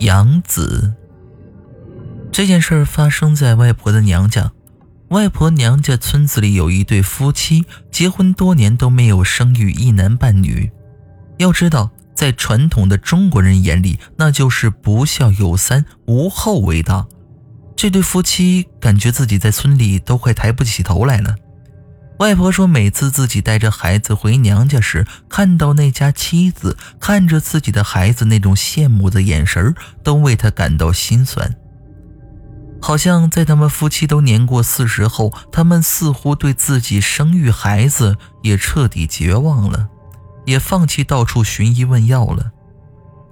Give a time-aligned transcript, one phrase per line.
[0.00, 0.94] 养子
[2.32, 4.52] 这件事发生在外婆的娘家。
[5.08, 10.70] 外婆娘家村子里有一对夫妻，结婚多年都没有生育一男半女。
[11.38, 17.06] 要知道，在传统的中国人眼里，那就是不孝有三，无后为大。
[17.76, 21.34] 这对夫妻感觉自己在村里都快抬不起头来了。
[22.20, 31.56] 外婆说，每次自己带着孩子回娘家时，看到那家妻子看着自己的孩子那种羡慕的眼神都为他感到心酸。
[32.82, 39.88] 好像在他们夫妻都年过四十后，他们似乎对自己生育孩子也彻底绝望了，
[40.44, 42.52] 也放弃到处寻医问药了。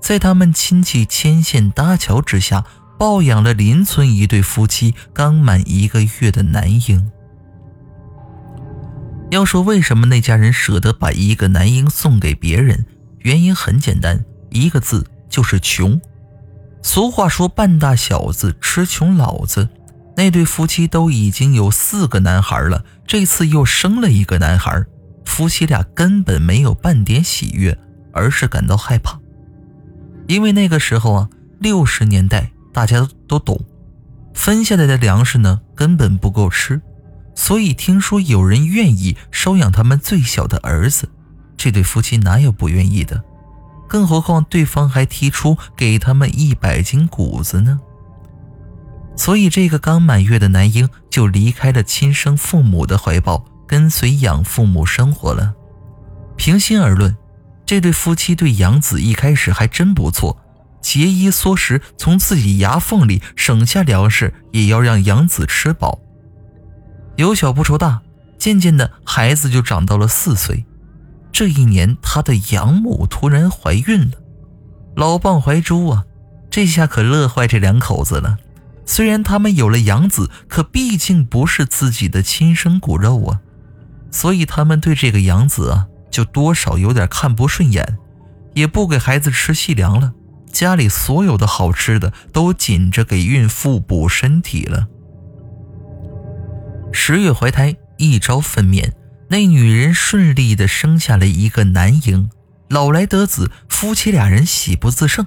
[0.00, 2.64] 在他们亲戚牵线搭桥之下，
[2.98, 7.10] 抱养了邻村一对夫妻刚满一个月的男婴。
[9.30, 12.86] 要说为什么那家人舍得把一个男婴送给别人，
[13.18, 16.00] 原因很简单，一个字就是穷。
[16.82, 19.68] 俗话说“半大小子吃穷老子”，
[20.16, 24.82] 那对夫妻都已经有四个男孩了，这次又生了一个男孩，
[25.26, 27.76] 夫妻俩根本没有半点喜悦，
[28.12, 29.18] 而是感到害怕。
[30.26, 33.60] 因为那个时候啊，六十年代大家都懂，
[34.32, 36.80] 分下来的粮食呢根本不够吃。
[37.48, 41.08] 所以听说有人愿意收养他们最小的儿子，
[41.56, 43.24] 这对夫妻哪有不愿意的？
[43.88, 47.80] 更何况对方还提出给他们一百斤谷子呢。
[49.16, 55.54] 所以这个刚满月的男婴就离开了亲生父母的怀抱，跟随养父母生活了。
[56.36, 57.16] 平心而论，
[57.64, 60.38] 这对夫妻对养子一开始还真不错，
[60.82, 65.98] 节衣缩食，从自己牙缝里省下粮食，也要让养子吃饱。
[67.18, 68.00] 有小不愁大，
[68.38, 70.64] 渐渐的孩子就长到了四岁。
[71.32, 74.18] 这一年，他的养母突然怀孕了，
[74.94, 76.04] 老蚌怀珠啊，
[76.48, 78.38] 这下可乐坏这两口子了。
[78.86, 83.40] 虽然他们有了养子，可毕竟不是自己的亲生骨肉啊，
[84.12, 87.98] 所以他们对这个养子啊，就多少有点看不顺眼，
[88.54, 90.12] 也不给孩子吃细粮了，
[90.52, 94.86] 家里所有的好吃的都紧着给孕妇补身体了。
[97.00, 98.90] 十月怀胎，一朝分娩，
[99.28, 102.28] 那女人顺利的生下了一个男婴。
[102.68, 105.24] 老来得子，夫妻俩人喜不自胜。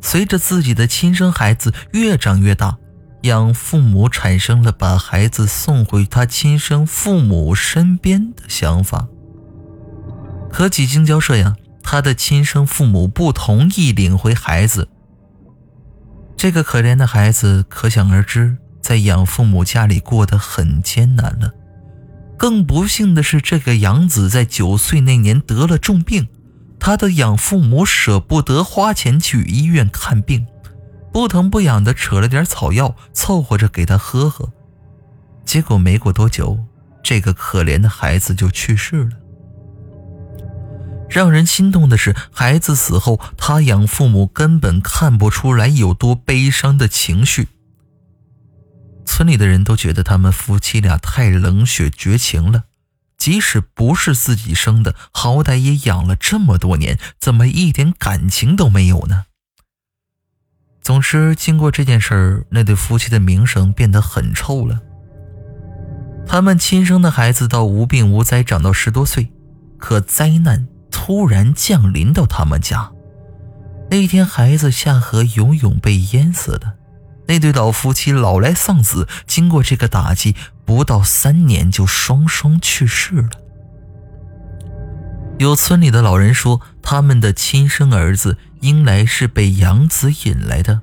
[0.00, 2.78] 随着自己的亲生孩子越长越大，
[3.22, 9.06] 养父母产生了把孩子送回他亲生父母身边的想法。
[10.50, 14.88] 可几经交涉呀，他的亲生父母不同意领回孩子。
[16.36, 18.56] 这个可怜的孩子，可想而知。
[18.90, 21.54] 在养父母家里过得很艰难了，
[22.36, 26.26] 更不幸的是，这个养子在九岁那年得了重病，
[26.80, 30.44] 他的养父母舍不得花钱去医院看病，
[31.12, 34.52] 不疼不痒的扯了点草药凑合着给他喝喝，
[35.44, 36.58] 结果没过多久，
[37.00, 39.10] 这个可怜的孩子就去世了。
[41.08, 47.46] 让人心痛的是，孩子死后，他养父母根本看不出来有多悲伤的情绪。
[49.10, 52.66] 村里的人都觉得他们夫妻俩太冷血绝情了，
[53.18, 59.24] 即使不是自己生的，好歹也养了这么多年，怎么一点感情都没有呢？
[60.80, 64.80] 总之，经过这件事儿，那对夫妻的名声变得很臭了。
[66.24, 69.32] 他们亲生的孩子到无病无灾，长到十多岁，
[69.76, 72.92] 可灾难突然降临到他们家。
[73.90, 76.76] 那天，孩子下河游泳被淹死了。
[77.30, 83.30] 那对老夫妻老来丧子，经过这个打击，不到三年就双双去世了。
[85.38, 90.80] 有村里的老人说，他们的亲生儿子应来是被养子引来的，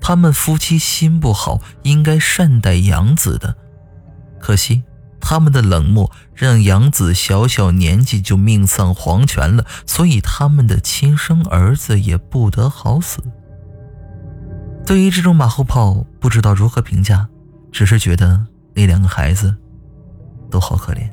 [0.00, 3.56] 他们夫妻心不好，应该善待养子的。
[4.38, 4.84] 可惜
[5.20, 13.20] 他们的冷漠让养子小小年纪就命丧黄泉了，所以他们的亲生儿子也不得好死。
[14.88, 17.28] 对于这种马后炮，不知道如何评价，
[17.70, 19.54] 只是觉得那两个孩子
[20.50, 21.06] 都好可怜。